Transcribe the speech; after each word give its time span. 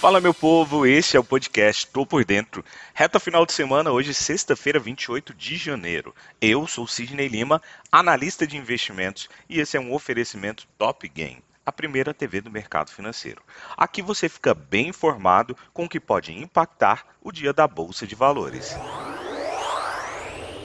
Fala 0.00 0.18
meu 0.18 0.32
povo, 0.32 0.86
este 0.86 1.18
é 1.18 1.20
o 1.20 1.24
podcast 1.24 1.86
Tô 1.86 2.06
por 2.06 2.24
Dentro. 2.24 2.64
Reta 2.94 3.20
final 3.20 3.44
de 3.44 3.52
semana, 3.52 3.90
hoje 3.90 4.14
sexta-feira, 4.14 4.80
28 4.80 5.34
de 5.34 5.58
janeiro. 5.58 6.14
Eu 6.40 6.66
sou 6.66 6.86
Sidney 6.86 7.28
Lima, 7.28 7.60
analista 7.92 8.46
de 8.46 8.56
investimentos, 8.56 9.28
e 9.46 9.60
esse 9.60 9.76
é 9.76 9.80
um 9.80 9.92
oferecimento 9.92 10.66
Top 10.78 11.06
Game, 11.06 11.44
a 11.66 11.70
primeira 11.70 12.14
TV 12.14 12.40
do 12.40 12.50
mercado 12.50 12.90
financeiro. 12.90 13.42
Aqui 13.76 14.00
você 14.00 14.26
fica 14.26 14.54
bem 14.54 14.88
informado 14.88 15.54
com 15.70 15.84
o 15.84 15.88
que 15.88 16.00
pode 16.00 16.32
impactar 16.32 17.04
o 17.20 17.30
dia 17.30 17.52
da 17.52 17.68
Bolsa 17.68 18.06
de 18.06 18.14
Valores. 18.14 18.74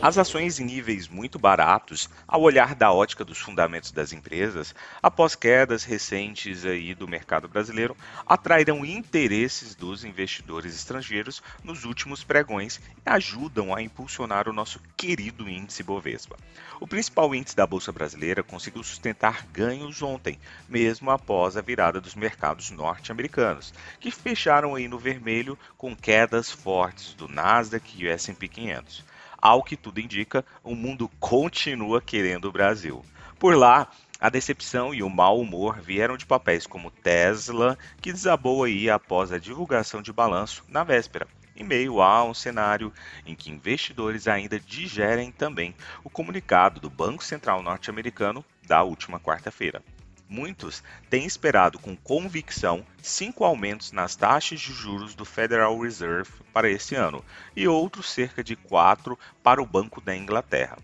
As 0.01 0.17
ações 0.17 0.59
em 0.59 0.65
níveis 0.65 1.07
muito 1.07 1.39
baratos, 1.39 2.09
ao 2.27 2.41
olhar 2.41 2.75
da 2.75 2.91
ótica 2.91 3.23
dos 3.23 3.39
fundamentos 3.39 3.91
das 3.91 4.11
empresas, 4.11 4.75
após 5.01 5.35
quedas 5.35 5.85
recentes 5.85 6.65
aí 6.65 6.93
do 6.93 7.07
mercado 7.07 7.47
brasileiro, 7.47 7.95
atraíram 8.25 8.85
interesses 8.85 9.73
dos 9.73 10.03
investidores 10.03 10.75
estrangeiros 10.75 11.41
nos 11.63 11.85
últimos 11.85 12.25
pregões 12.25 12.79
e 13.05 13.09
ajudam 13.09 13.73
a 13.73 13.81
impulsionar 13.81 14.49
o 14.49 14.53
nosso 14.53 14.81
querido 14.97 15.49
índice 15.49 15.81
Bovespa. 15.81 16.37
O 16.79 16.85
principal 16.85 17.33
índice 17.33 17.55
da 17.55 17.65
bolsa 17.65 17.91
brasileira 17.91 18.43
conseguiu 18.43 18.83
sustentar 18.83 19.47
ganhos 19.47 20.01
ontem, 20.01 20.37
mesmo 20.67 21.09
após 21.09 21.55
a 21.55 21.61
virada 21.61 22.01
dos 22.01 22.15
mercados 22.15 22.69
norte-americanos, 22.69 23.73
que 24.01 24.11
fecharam 24.11 24.75
aí 24.75 24.89
no 24.89 24.99
vermelho 24.99 25.57
com 25.77 25.95
quedas 25.95 26.51
fortes 26.51 27.13
do 27.13 27.29
Nasdaq 27.29 27.95
e 27.97 28.09
S&P 28.09 28.47
500 28.49 29.14
ao 29.37 29.63
que 29.63 29.75
tudo 29.75 29.99
indica, 29.99 30.45
o 30.63 30.75
mundo 30.75 31.09
continua 31.19 32.01
querendo 32.01 32.45
o 32.45 32.51
Brasil. 32.51 33.03
Por 33.39 33.55
lá, 33.55 33.89
a 34.19 34.29
decepção 34.29 34.93
e 34.93 35.03
o 35.03 35.09
mau 35.09 35.39
humor 35.39 35.79
vieram 35.81 36.17
de 36.17 36.25
papéis 36.25 36.65
como 36.65 36.89
Tesla, 36.89 37.77
que 38.01 38.13
desabou 38.13 38.63
aí 38.63 38.89
após 38.89 39.31
a 39.31 39.37
divulgação 39.37 40.01
de 40.01 40.13
balanço 40.13 40.63
na 40.69 40.83
véspera, 40.83 41.27
em 41.55 41.63
meio 41.63 42.01
a 42.01 42.23
um 42.23 42.33
cenário 42.33 42.93
em 43.25 43.35
que 43.35 43.51
investidores 43.51 44.27
ainda 44.27 44.59
digerem 44.59 45.31
também 45.31 45.75
o 46.03 46.09
comunicado 46.09 46.79
do 46.79 46.89
Banco 46.89 47.23
Central 47.23 47.61
norte-americano 47.61 48.43
da 48.65 48.83
última 48.83 49.19
quarta-feira. 49.19 49.83
Muitos 50.27 50.83
têm 51.09 51.25
esperado 51.25 51.77
com 51.77 51.95
convicção 51.95 52.85
cinco 53.01 53.45
aumentos 53.45 53.91
nas 53.91 54.15
taxas 54.15 54.59
de 54.59 54.73
juros 54.73 55.13
do 55.13 55.23
Federal 55.23 55.77
Reserve 55.79 56.31
para 56.51 56.69
esse 56.69 56.95
ano 56.95 57.23
e 57.55 57.67
outros 57.67 58.09
cerca 58.09 58.43
de 58.43 58.55
quatro 58.55 59.17
para 59.43 59.61
o 59.61 59.65
Banco 59.65 60.01
da 60.01 60.15
Inglaterra. 60.15 60.77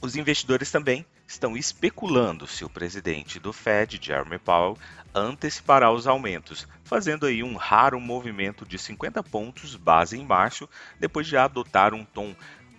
Os 0.00 0.16
investidores 0.16 0.70
também 0.70 1.06
estão 1.26 1.56
especulando 1.56 2.46
se 2.46 2.64
o 2.64 2.68
presidente 2.68 3.38
do 3.38 3.52
Fed, 3.52 3.98
Jeremy 4.02 4.38
Powell, 4.38 4.76
antecipará 5.14 5.90
os 5.90 6.06
aumentos, 6.06 6.66
fazendo 6.84 7.26
aí 7.26 7.42
um 7.42 7.56
raro 7.56 7.98
movimento 7.98 8.66
de 8.66 8.78
50 8.78 9.22
pontos 9.22 9.76
base 9.76 10.18
em 10.18 10.24
março, 10.24 10.68
depois 11.00 11.26
de 11.26 11.36
adotar 11.36 11.94
um 11.94 12.04
tom 12.04 12.34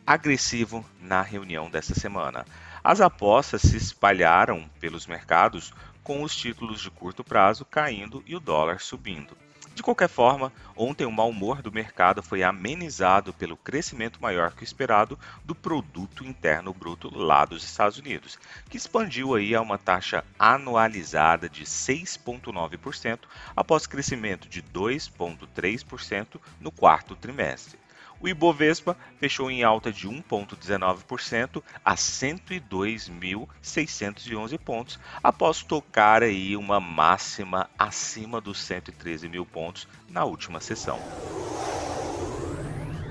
agressivo 0.05 0.85
na 0.99 1.21
reunião 1.21 1.69
desta 1.69 1.95
semana. 1.95 2.45
As 2.83 2.99
apostas 2.99 3.61
se 3.61 3.77
espalharam 3.77 4.69
pelos 4.79 5.07
mercados 5.07 5.73
com 6.03 6.21
os 6.21 6.35
títulos 6.35 6.81
de 6.81 6.91
curto 6.91 7.23
prazo 7.23 7.63
caindo 7.63 8.21
e 8.27 8.35
o 8.35 8.39
dólar 8.39 8.81
subindo. 8.81 9.37
De 9.73 9.81
qualquer 9.81 10.09
forma, 10.09 10.53
ontem 10.75 11.05
o 11.05 11.11
mau 11.11 11.29
humor 11.29 11.61
do 11.61 11.71
mercado 11.71 12.21
foi 12.21 12.43
amenizado 12.43 13.33
pelo 13.33 13.57
crescimento 13.57 14.21
maior 14.21 14.51
que 14.51 14.61
o 14.61 14.63
esperado 14.63 15.17
do 15.43 15.55
produto 15.55 16.23
interno 16.23 16.71
bruto 16.71 17.09
lá 17.11 17.43
dos 17.43 17.63
Estados 17.63 17.97
Unidos, 17.97 18.38
que 18.69 18.77
expandiu 18.77 19.33
aí 19.33 19.55
a 19.55 19.61
uma 19.61 19.79
taxa 19.79 20.23
anualizada 20.38 21.49
de 21.49 21.63
6.9% 21.63 23.21
após 23.55 23.88
crescimento 23.88 24.47
de 24.47 24.61
2.3% 24.61 26.39
no 26.59 26.72
quarto 26.72 27.16
trimestre. 27.16 27.82
O 28.23 28.28
Ibovespa 28.29 28.97
fechou 29.17 29.51
em 29.51 29.63
alta 29.63 29.91
de 29.91 30.07
1,19% 30.07 31.61
a 31.84 31.95
102.611 31.95 34.57
pontos, 34.57 34.97
após 35.22 35.61
tocar 35.61 36.23
aí 36.23 36.56
uma 36.56 36.79
máxima 36.79 37.69
acima 37.78 38.39
dos 38.39 38.61
113 38.61 39.28
mil 39.28 39.45
pontos 39.45 39.89
na 40.07 40.23
última 40.23 40.61
sessão. 40.61 41.03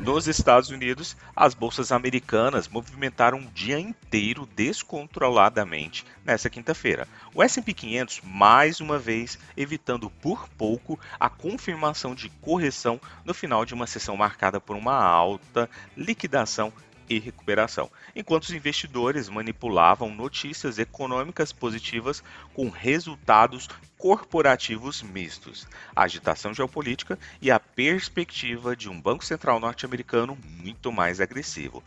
Nos 0.02 0.26
Estados 0.26 0.68
Unidos, 0.68 1.16
as 1.34 1.54
bolsas 1.54 1.92
americanas 1.92 2.66
movimentaram 2.66 3.38
o 3.38 3.50
dia 3.52 3.78
inteiro 3.78 4.48
descontroladamente 4.52 6.04
nesta 6.24 6.50
quinta-feira. 6.50 7.06
O 7.32 7.40
S&P 7.40 7.72
500 7.72 8.20
mais 8.24 8.80
uma 8.80 8.98
vez 8.98 9.38
evitando 9.56 10.10
por 10.10 10.48
pouco 10.58 10.98
a 11.20 11.30
confirmação 11.30 12.16
de 12.16 12.28
correção 12.28 13.00
no 13.24 13.32
final 13.32 13.64
de 13.64 13.74
uma 13.74 13.86
sessão 13.86 14.16
marcada 14.16 14.60
por 14.60 14.74
uma 14.74 15.00
alta 15.00 15.70
liquidação 15.96 16.72
e 17.16 17.20
recuperação, 17.20 17.90
enquanto 18.14 18.44
os 18.44 18.52
investidores 18.52 19.28
manipulavam 19.28 20.14
notícias 20.14 20.78
econômicas 20.78 21.52
positivas 21.52 22.22
com 22.54 22.68
resultados 22.68 23.68
corporativos 23.98 25.02
mistos, 25.02 25.66
a 25.94 26.02
agitação 26.02 26.52
geopolítica 26.52 27.18
e 27.40 27.50
a 27.50 27.60
perspectiva 27.60 28.74
de 28.74 28.88
um 28.88 29.00
Banco 29.00 29.24
Central 29.24 29.60
norte-americano 29.60 30.36
muito 30.60 30.90
mais 30.90 31.20
agressivo. 31.20 31.82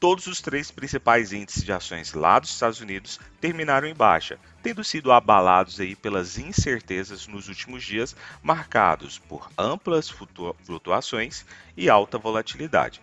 Todos 0.00 0.26
os 0.26 0.40
três 0.40 0.70
principais 0.70 1.30
índices 1.30 1.62
de 1.62 1.72
ações 1.72 2.14
lá 2.14 2.38
dos 2.38 2.50
Estados 2.50 2.80
Unidos 2.80 3.20
terminaram 3.38 3.86
em 3.86 3.94
baixa, 3.94 4.38
tendo 4.62 4.82
sido 4.82 5.12
abalados 5.12 5.78
aí 5.78 5.94
pelas 5.94 6.38
incertezas 6.38 7.26
nos 7.26 7.48
últimos 7.48 7.84
dias, 7.84 8.16
marcados 8.42 9.18
por 9.18 9.50
amplas 9.58 10.08
flutuações 10.08 11.44
e 11.76 11.90
alta 11.90 12.16
volatilidade. 12.16 13.02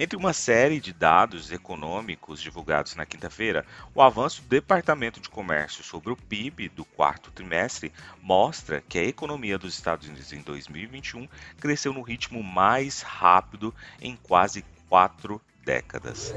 Entre 0.00 0.16
uma 0.16 0.32
série 0.32 0.80
de 0.80 0.92
dados 0.92 1.50
econômicos 1.50 2.40
divulgados 2.40 2.94
na 2.94 3.04
quinta-feira, 3.04 3.66
o 3.92 4.00
avanço 4.00 4.40
do 4.42 4.48
Departamento 4.48 5.20
de 5.20 5.28
Comércio 5.28 5.82
sobre 5.82 6.12
o 6.12 6.16
PIB 6.16 6.68
do 6.68 6.84
quarto 6.84 7.32
trimestre 7.32 7.92
mostra 8.22 8.80
que 8.88 8.96
a 8.96 9.04
economia 9.04 9.58
dos 9.58 9.74
Estados 9.74 10.06
Unidos 10.06 10.32
em 10.32 10.40
2021 10.40 11.28
cresceu 11.58 11.92
no 11.92 12.02
ritmo 12.02 12.44
mais 12.44 13.02
rápido 13.02 13.74
em 14.00 14.14
quase 14.14 14.64
quatro 14.88 15.42
décadas. 15.64 16.32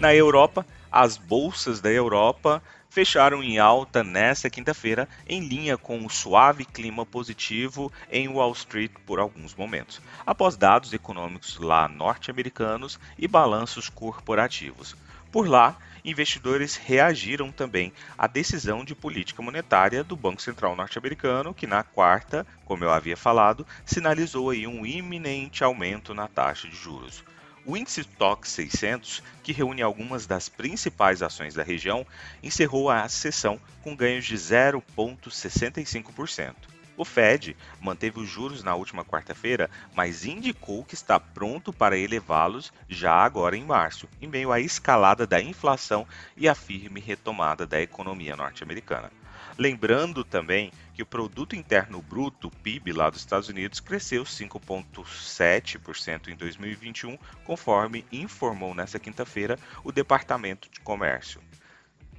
Na 0.00 0.14
Europa, 0.14 0.64
as 0.92 1.16
bolsas 1.16 1.80
da 1.80 1.90
Europa 1.90 2.62
fecharam 2.88 3.42
em 3.42 3.58
alta 3.58 4.04
nesta 4.04 4.48
quinta-feira, 4.48 5.08
em 5.28 5.40
linha 5.40 5.76
com 5.76 6.06
o 6.06 6.08
suave 6.08 6.64
clima 6.64 7.04
positivo 7.04 7.92
em 8.08 8.28
Wall 8.28 8.52
Street 8.52 8.92
por 9.04 9.18
alguns 9.18 9.56
momentos, 9.56 10.00
após 10.24 10.56
dados 10.56 10.92
econômicos 10.92 11.58
lá 11.58 11.88
norte-americanos 11.88 12.96
e 13.18 13.26
balanços 13.26 13.88
corporativos. 13.88 14.94
Por 15.32 15.48
lá, 15.48 15.76
investidores 16.04 16.76
reagiram 16.76 17.50
também 17.50 17.92
à 18.16 18.28
decisão 18.28 18.84
de 18.84 18.94
política 18.94 19.42
monetária 19.42 20.04
do 20.04 20.14
Banco 20.14 20.40
Central 20.40 20.76
norte-americano, 20.76 21.52
que 21.52 21.66
na 21.66 21.82
quarta, 21.82 22.46
como 22.64 22.84
eu 22.84 22.90
havia 22.92 23.16
falado, 23.16 23.66
sinalizou 23.84 24.50
aí 24.50 24.64
um 24.64 24.86
iminente 24.86 25.64
aumento 25.64 26.14
na 26.14 26.28
taxa 26.28 26.68
de 26.68 26.76
juros. 26.76 27.24
O 27.68 27.76
índice 27.76 28.02
TOC 28.02 28.48
600, 28.48 29.22
que 29.42 29.52
reúne 29.52 29.82
algumas 29.82 30.26
das 30.26 30.48
principais 30.48 31.22
ações 31.22 31.52
da 31.52 31.62
região, 31.62 32.06
encerrou 32.42 32.88
a 32.88 33.06
sessão 33.10 33.60
com 33.82 33.94
ganhos 33.94 34.24
de 34.24 34.36
0,65%. 34.36 36.54
O 36.96 37.04
Fed 37.04 37.54
manteve 37.78 38.20
os 38.20 38.26
juros 38.26 38.62
na 38.62 38.74
última 38.74 39.04
quarta-feira, 39.04 39.68
mas 39.94 40.24
indicou 40.24 40.82
que 40.82 40.94
está 40.94 41.20
pronto 41.20 41.70
para 41.70 41.98
elevá-los 41.98 42.72
já 42.88 43.12
agora 43.12 43.54
em 43.54 43.66
março, 43.66 44.08
em 44.18 44.26
meio 44.26 44.50
à 44.50 44.58
escalada 44.58 45.26
da 45.26 45.38
inflação 45.38 46.06
e 46.38 46.48
à 46.48 46.54
firme 46.54 47.00
retomada 47.00 47.66
da 47.66 47.82
economia 47.82 48.34
norte-americana. 48.34 49.12
Lembrando 49.58 50.22
também 50.22 50.70
que 50.94 51.02
o 51.02 51.06
produto 51.06 51.56
interno 51.56 52.00
bruto, 52.00 52.48
PIB 52.62 52.92
lá 52.92 53.10
dos 53.10 53.18
Estados 53.18 53.48
Unidos, 53.48 53.80
cresceu 53.80 54.22
5.7% 54.22 56.28
em 56.28 56.36
2021, 56.36 57.18
conforme 57.44 58.06
informou 58.12 58.72
nesta 58.72 59.00
quinta-feira 59.00 59.58
o 59.82 59.90
Departamento 59.90 60.70
de 60.70 60.78
Comércio. 60.78 61.40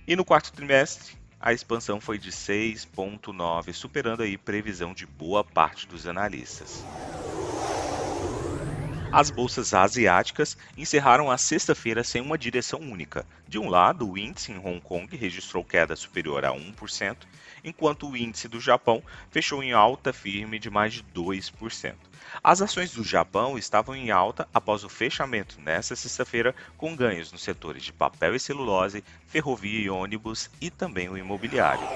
E 0.06 0.18
no 0.18 0.26
quarto 0.26 0.52
trimestre, 0.52 1.16
a 1.40 1.54
expansão 1.54 2.02
foi 2.02 2.18
de 2.18 2.30
6.9, 2.30 3.72
superando 3.72 4.22
aí 4.22 4.38
previsão 4.38 4.94
de 4.94 5.06
boa 5.06 5.42
parte 5.42 5.88
dos 5.88 6.06
analistas. 6.06 6.84
As 9.12 9.30
bolsas 9.30 9.72
asiáticas 9.72 10.58
encerraram 10.76 11.30
a 11.30 11.38
sexta-feira 11.38 12.04
sem 12.04 12.22
uma 12.22 12.38
direção 12.40 12.80
única. 12.80 13.28
De 13.48 13.60
um 13.60 13.70
lado, 13.70 14.10
o 14.10 14.18
índice 14.18 14.52
em 14.52 14.58
Hong 14.58 14.82
Kong 14.82 15.16
registrou 15.16 15.64
queda 15.64 15.96
superior 15.96 16.44
a 16.44 16.52
1%, 16.52 17.28
enquanto 17.64 18.10
o 18.10 18.18
índice 18.18 18.48
do 18.48 18.60
Japão 18.60 19.04
fechou 19.30 19.62
em 19.64 19.74
alta 19.74 20.12
firme 20.12 20.58
de 20.58 20.72
mais 20.72 20.94
de 20.94 21.04
2%. 21.04 22.10
As 22.44 22.62
ações 22.64 22.92
do 22.92 23.04
Japão 23.04 23.58
estavam 23.60 23.96
em 23.96 24.10
alta 24.10 24.48
após 24.52 24.84
o 24.84 24.90
fechamento 24.90 25.62
nesta 25.62 25.96
sexta-feira, 25.96 26.56
com 26.76 26.96
ganhos 26.96 27.32
nos 27.32 27.44
setores 27.44 27.84
de 27.84 27.94
papel 27.94 28.36
e 28.36 28.40
celulose, 28.40 29.04
ferrovia 29.28 29.80
e 29.82 29.90
ônibus 29.90 30.50
e 30.60 30.72
também 30.72 31.10
o 31.10 31.18
imobiliário. 31.18 31.92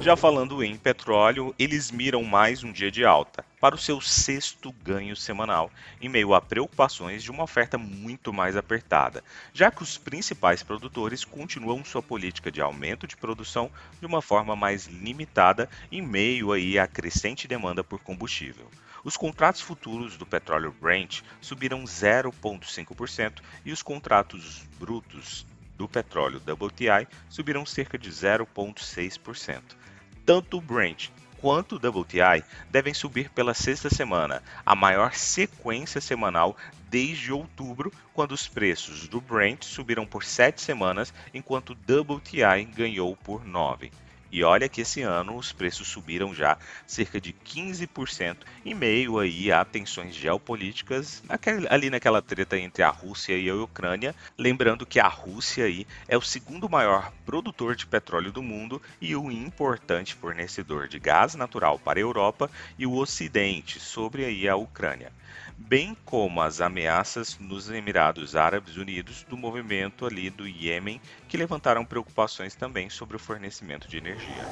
Já 0.00 0.16
falando 0.16 0.62
em 0.62 0.76
petróleo, 0.76 1.52
eles 1.58 1.90
miram 1.90 2.22
mais 2.22 2.62
um 2.62 2.70
dia 2.70 2.88
de 2.88 3.04
alta, 3.04 3.44
para 3.60 3.74
o 3.74 3.78
seu 3.78 4.00
sexto 4.00 4.70
ganho 4.70 5.16
semanal, 5.16 5.72
em 6.00 6.08
meio 6.08 6.34
a 6.34 6.40
preocupações 6.40 7.20
de 7.20 7.32
uma 7.32 7.42
oferta 7.42 7.76
muito 7.76 8.32
mais 8.32 8.56
apertada, 8.56 9.24
já 9.52 9.72
que 9.72 9.82
os 9.82 9.98
principais 9.98 10.62
produtores 10.62 11.24
continuam 11.24 11.84
sua 11.84 12.00
política 12.00 12.48
de 12.48 12.60
aumento 12.60 13.08
de 13.08 13.16
produção 13.16 13.72
de 13.98 14.06
uma 14.06 14.22
forma 14.22 14.54
mais 14.54 14.86
limitada 14.86 15.68
em 15.90 16.00
meio 16.00 16.52
aí 16.52 16.78
à 16.78 16.86
crescente 16.86 17.48
demanda 17.48 17.82
por 17.82 17.98
combustível. 17.98 18.70
Os 19.02 19.16
contratos 19.16 19.60
futuros 19.60 20.16
do 20.16 20.24
petróleo 20.24 20.72
Brent 20.80 21.22
subiram 21.40 21.82
0,5% 21.82 23.40
e 23.64 23.72
os 23.72 23.82
contratos 23.82 24.64
brutos 24.78 25.44
do 25.76 25.88
petróleo 25.88 26.40
WTI 26.46 27.08
subiram 27.28 27.66
cerca 27.66 27.98
de 27.98 28.10
0,6% 28.10 29.87
tanto 30.28 30.58
o 30.58 30.60
Brent 30.60 31.08
quanto 31.40 31.76
o 31.76 32.00
WTI 32.02 32.44
devem 32.68 32.92
subir 32.92 33.30
pela 33.30 33.54
sexta 33.54 33.88
semana, 33.88 34.42
a 34.66 34.74
maior 34.74 35.14
sequência 35.14 36.02
semanal 36.02 36.54
desde 36.90 37.32
outubro, 37.32 37.90
quando 38.12 38.32
os 38.32 38.46
preços 38.46 39.08
do 39.08 39.22
Brent 39.22 39.64
subiram 39.64 40.04
por 40.04 40.22
sete 40.22 40.60
semanas, 40.60 41.14
enquanto 41.32 41.70
o 41.70 42.14
WTI 42.14 42.64
ganhou 42.76 43.16
por 43.16 43.46
nove. 43.46 43.90
E 44.30 44.44
olha 44.44 44.68
que 44.68 44.82
esse 44.82 45.02
ano 45.02 45.36
os 45.36 45.52
preços 45.52 45.88
subiram 45.88 46.34
já 46.34 46.58
cerca 46.86 47.20
de 47.20 47.32
15% 47.32 48.36
em 48.64 48.74
meio 48.74 49.18
aí 49.18 49.50
a 49.50 49.64
tensões 49.64 50.14
geopolíticas 50.14 51.22
ali 51.70 51.90
naquela 51.90 52.20
treta 52.20 52.58
entre 52.58 52.82
a 52.82 52.90
Rússia 52.90 53.36
e 53.36 53.48
a 53.48 53.54
Ucrânia, 53.54 54.14
lembrando 54.36 54.86
que 54.86 55.00
a 55.00 55.08
Rússia 55.08 55.64
aí 55.64 55.86
é 56.06 56.16
o 56.16 56.22
segundo 56.22 56.68
maior 56.68 57.12
produtor 57.24 57.74
de 57.74 57.86
petróleo 57.86 58.30
do 58.30 58.42
mundo 58.42 58.80
e 59.00 59.16
o 59.16 59.30
importante 59.30 60.14
fornecedor 60.14 60.88
de 60.88 60.98
gás 60.98 61.34
natural 61.34 61.78
para 61.78 61.98
a 61.98 62.02
Europa 62.02 62.50
e 62.78 62.86
o 62.86 62.94
Ocidente 62.94 63.80
sobre 63.80 64.24
aí 64.24 64.48
a 64.48 64.56
Ucrânia. 64.56 65.12
Bem 65.56 65.96
como 66.04 66.40
as 66.40 66.60
ameaças 66.60 67.36
nos 67.38 67.68
Emirados 67.68 68.36
Árabes 68.36 68.76
Unidos 68.76 69.24
do 69.28 69.36
movimento 69.36 70.06
ali 70.06 70.30
do 70.30 70.46
Iêmen, 70.46 71.00
que 71.28 71.36
levantaram 71.36 71.84
preocupações 71.84 72.54
também 72.54 72.88
sobre 72.88 73.16
o 73.16 73.18
fornecimento 73.18 73.88
de 73.88 74.00
energia. 74.18 74.44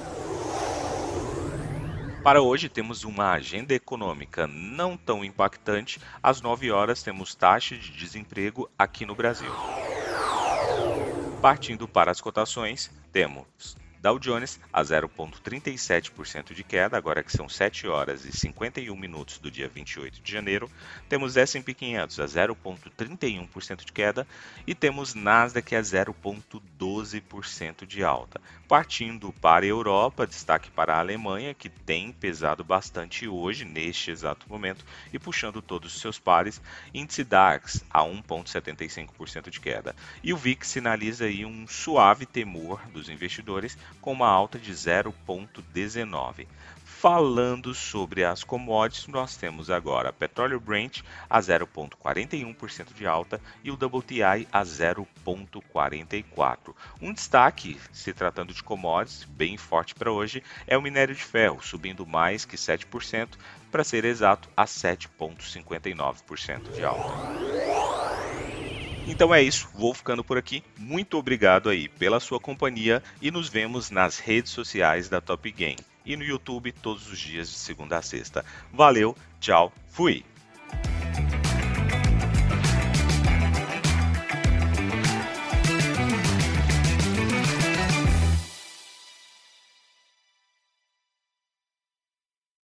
Para 2.23 2.43
hoje 2.43 2.69
temos 2.69 3.05
uma 3.05 3.33
agenda 3.33 3.75
econômica 3.75 4.47
não 4.47 4.97
tão 4.97 5.25
impactante. 5.25 6.01
Às 6.23 6.41
9 6.41 6.71
horas 6.71 7.03
temos 7.03 7.35
taxa 7.35 7.77
de 7.77 7.91
desemprego 7.91 8.69
aqui 8.79 9.05
no 9.05 9.15
Brasil. 9.15 9.51
Partindo 11.41 11.87
para 11.87 12.11
as 12.11 12.21
cotações, 12.21 12.91
temos 13.13 13.77
Dow 14.01 14.19
Jones 14.19 14.59
a 14.73 14.83
0,37% 14.83 16.55
de 16.55 16.63
queda, 16.63 16.97
agora 16.97 17.23
que 17.23 17.33
são 17.33 17.49
7 17.49 17.89
horas 17.89 18.25
e 18.25 18.33
51 18.33 18.97
minutos 18.97 19.39
do 19.39 19.51
dia 19.51 19.69
28 19.69 20.23
de 20.23 20.33
janeiro. 20.33 20.71
Temos 21.09 21.37
S&P 21.37 21.75
500 21.75 22.21
a 22.21 22.27
0,31% 22.27 23.85
de 23.85 23.93
queda 23.93 24.27
e 24.67 24.75
temos 24.75 25.15
Nasdaq 25.15 25.75
a 25.75 25.81
0,12% 25.81 27.87
de 27.87 28.05
alta. 28.05 28.41
Partindo 28.69 29.33
para 29.33 29.65
a 29.65 29.69
Europa, 29.69 30.27
destaque 30.27 30.71
para 30.71 30.97
a 30.97 30.99
Alemanha, 30.99 31.55
que 31.55 31.69
tem 31.69 32.13
pesado 32.13 32.65
bastante 32.65 33.29
hoje, 33.29 33.65
neste 33.65 34.11
exato 34.11 34.49
momento, 34.49 34.85
e 35.13 35.19
puxando 35.19 35.63
todos 35.63 35.95
os 35.95 36.01
seus 36.01 36.19
pares, 36.19 36.61
índice 36.93 37.23
DAX 37.23 37.85
a 37.89 38.03
1,75% 38.03 39.51
de 39.51 39.61
queda. 39.61 39.95
E 40.23 40.33
o 40.33 40.37
VIX 40.37 40.67
sinaliza 40.67 41.27
aí 41.27 41.45
um 41.45 41.67
suave 41.67 42.27
temor 42.27 42.81
dos 42.89 43.09
investidores 43.09 43.79
com 44.01 44.13
uma 44.13 44.29
alta 44.29 44.59
de 44.59 44.73
0,19. 44.73 46.47
Falando 46.99 47.75
sobre 47.75 48.25
as 48.25 48.43
commodities, 48.43 49.07
nós 49.07 49.37
temos 49.37 49.69
agora 49.71 50.11
petróleo 50.13 50.59
Brent 50.59 51.03
a 51.29 51.39
0,41% 51.41 52.95
de 52.95 53.07
alta 53.07 53.39
e 53.63 53.71
o 53.71 53.75
WTI 53.75 54.49
a 54.51 54.63
0,44. 54.63 56.75
Um 57.01 57.13
destaque, 57.13 57.79
se 57.93 58.15
tratando 58.15 58.55
de 58.55 58.63
commodities, 58.63 59.25
bem 59.25 59.59
forte 59.59 59.95
para 59.95 60.11
hoje, 60.11 60.43
é 60.67 60.79
o 60.79 60.83
minério 60.83 61.15
de 61.15 61.23
ferro, 61.23 61.63
subindo 61.63 62.07
mais 62.07 62.47
que 62.47 62.57
7%, 62.57 63.29
para 63.71 63.85
ser 63.85 64.07
exato, 64.07 64.49
a 64.57 64.65
7,59% 64.65 66.73
de 66.73 66.83
alta. 66.83 67.46
Então 69.07 69.33
é 69.33 69.41
isso, 69.41 69.69
vou 69.73 69.95
ficando 69.95 70.25
por 70.25 70.37
aqui. 70.37 70.65
Muito 70.77 71.17
obrigado 71.17 71.69
aí 71.69 71.89
pela 71.89 72.19
sua 72.19 72.41
companhia 72.41 73.01
e 73.23 73.31
nos 73.31 73.49
vemos 73.49 73.89
nas 73.89 74.19
redes 74.19 74.51
sociais 74.51 75.09
da 75.09 75.21
Top 75.21 75.49
Game 75.53 75.79
e 76.05 76.17
no 76.17 76.25
YouTube 76.25 76.73
todos 76.73 77.09
os 77.09 77.19
dias 77.19 77.49
de 77.49 77.55
segunda 77.55 77.99
a 77.99 78.03
sexta. 78.03 78.45
Valeu, 78.73 79.17
tchau, 79.41 79.73
fui! 79.89 80.25